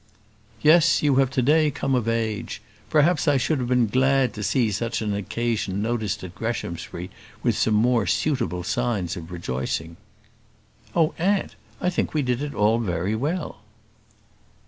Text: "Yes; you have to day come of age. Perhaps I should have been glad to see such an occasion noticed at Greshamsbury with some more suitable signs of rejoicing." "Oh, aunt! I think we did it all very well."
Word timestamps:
"Yes; 0.63 1.03
you 1.03 1.17
have 1.17 1.29
to 1.29 1.43
day 1.43 1.69
come 1.69 1.93
of 1.93 2.07
age. 2.07 2.59
Perhaps 2.89 3.27
I 3.27 3.37
should 3.37 3.59
have 3.59 3.67
been 3.67 3.85
glad 3.85 4.33
to 4.33 4.41
see 4.41 4.71
such 4.71 4.99
an 5.03 5.13
occasion 5.13 5.79
noticed 5.79 6.23
at 6.23 6.33
Greshamsbury 6.33 7.11
with 7.43 7.55
some 7.55 7.75
more 7.75 8.07
suitable 8.07 8.63
signs 8.63 9.15
of 9.15 9.29
rejoicing." 9.31 9.97
"Oh, 10.95 11.13
aunt! 11.19 11.55
I 11.79 11.91
think 11.91 12.15
we 12.15 12.23
did 12.23 12.41
it 12.41 12.55
all 12.55 12.79
very 12.79 13.13
well." 13.13 13.59